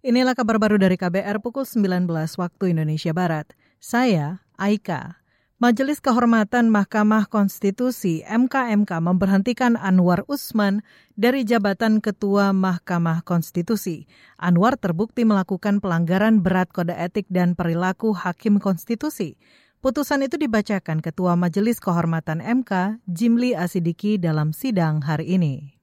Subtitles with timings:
[0.00, 2.08] Inilah kabar baru dari KBR pukul 19
[2.40, 3.52] waktu Indonesia Barat.
[3.84, 5.20] Saya, Aika.
[5.60, 10.80] Majelis Kehormatan Mahkamah Konstitusi MKMK memberhentikan Anwar Usman
[11.20, 14.08] dari jabatan Ketua Mahkamah Konstitusi.
[14.40, 19.36] Anwar terbukti melakukan pelanggaran berat kode etik dan perilaku Hakim Konstitusi.
[19.84, 25.79] Putusan itu dibacakan Ketua Majelis Kehormatan MK, Jimli Asidiki dalam sidang hari ini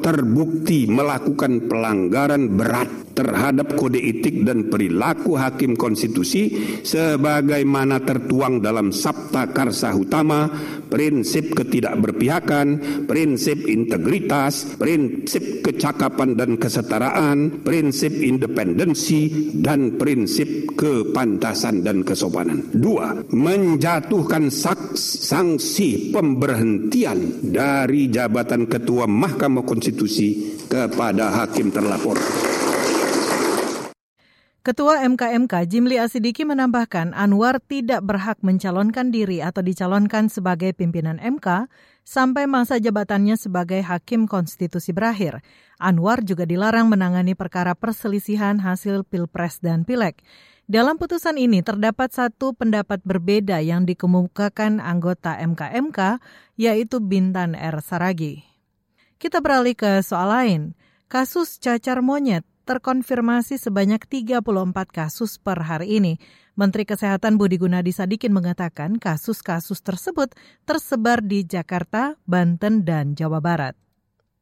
[0.00, 6.50] terbukti melakukan pelanggaran berat terhadap kode etik dan perilaku hakim konstitusi
[6.82, 10.50] sebagaimana tertuang dalam Sabta Karsa Utama,
[10.90, 12.66] prinsip ketidakberpihakan,
[13.06, 22.66] prinsip integritas, prinsip kecakapan dan kesetaraan, prinsip independensi dan prinsip kepantasan dan kesopanan.
[22.74, 32.16] Dua, menjatuhkan sanksi pemberhentian dari jabatan ketua Mahkamah Konstitusi konstitusi kepada hakim terlapor.
[34.64, 41.68] Ketua MKMK Jimli Asidiki menambahkan Anwar tidak berhak mencalonkan diri atau dicalonkan sebagai pimpinan MK
[42.00, 45.44] sampai masa jabatannya sebagai hakim konstitusi berakhir.
[45.76, 50.16] Anwar juga dilarang menangani perkara perselisihan hasil Pilpres dan Pileg.
[50.64, 56.24] Dalam putusan ini terdapat satu pendapat berbeda yang dikemukakan anggota MKMK,
[56.56, 57.84] yaitu Bintan R.
[57.84, 58.53] Saragi.
[59.18, 60.62] Kita beralih ke soal lain.
[61.06, 64.40] Kasus cacar monyet terkonfirmasi sebanyak 34
[64.88, 66.16] kasus per hari ini.
[66.56, 70.32] Menteri Kesehatan Budi Gunadi Sadikin mengatakan kasus-kasus tersebut
[70.64, 73.83] tersebar di Jakarta, Banten, dan Jawa Barat.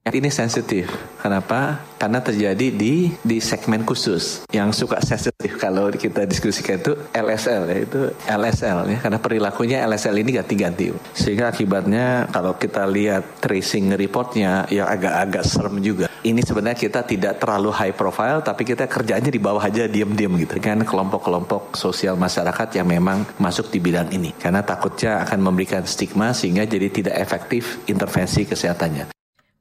[0.02, 0.90] Ini sensitif.
[1.22, 1.78] Kenapa?
[1.94, 7.78] Karena terjadi di di segmen khusus yang suka sensitif kalau kita diskusikan itu LSL ya
[7.86, 14.66] itu LSL ya karena perilakunya LSL ini ganti-ganti sehingga akibatnya kalau kita lihat tracing reportnya
[14.74, 16.10] yang agak-agak serem juga.
[16.26, 20.58] Ini sebenarnya kita tidak terlalu high profile tapi kita kerjanya di bawah aja diam-diam gitu
[20.58, 26.34] kan kelompok-kelompok sosial masyarakat yang memang masuk di bidang ini karena takutnya akan memberikan stigma
[26.34, 29.11] sehingga jadi tidak efektif intervensi kesehatannya.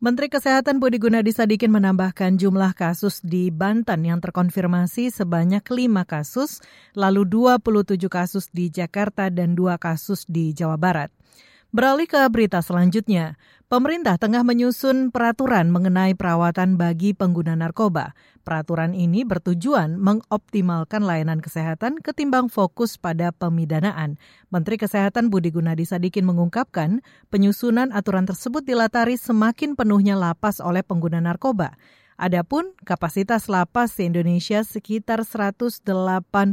[0.01, 6.57] Menteri Kesehatan Budi Gunadi Sadikin menambahkan jumlah kasus di Banten yang terkonfirmasi sebanyak 5 kasus,
[6.97, 11.13] lalu 27 kasus di Jakarta dan 2 kasus di Jawa Barat.
[11.71, 13.39] Beralih ke berita selanjutnya,
[13.71, 18.11] pemerintah tengah menyusun peraturan mengenai perawatan bagi pengguna narkoba.
[18.43, 24.19] Peraturan ini bertujuan mengoptimalkan layanan kesehatan ketimbang fokus pada pemidanaan.
[24.51, 26.99] Menteri Kesehatan Budi Gunadi Sadikin mengungkapkan,
[27.31, 31.79] penyusunan aturan tersebut dilatari semakin penuhnya lapas oleh pengguna narkoba.
[32.21, 35.89] Adapun kapasitas lapas di Indonesia sekitar 180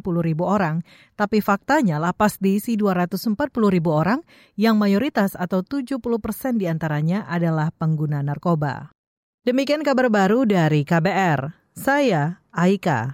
[0.00, 0.80] ribu orang,
[1.12, 3.36] tapi faktanya lapas diisi 240
[3.68, 4.24] ribu orang
[4.56, 8.96] yang mayoritas atau 70 persen di antaranya adalah pengguna narkoba.
[9.44, 11.52] Demikian kabar baru dari KBR.
[11.76, 13.12] Saya Aika.